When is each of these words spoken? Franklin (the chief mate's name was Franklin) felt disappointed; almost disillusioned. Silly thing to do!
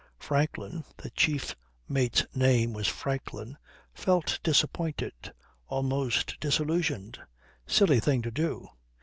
Franklin 0.17 0.83
(the 0.97 1.11
chief 1.11 1.55
mate's 1.87 2.25
name 2.33 2.73
was 2.73 2.87
Franklin) 2.87 3.55
felt 3.93 4.39
disappointed; 4.41 5.31
almost 5.67 6.39
disillusioned. 6.39 7.19
Silly 7.67 7.99
thing 7.99 8.23
to 8.23 8.31
do! 8.31 8.67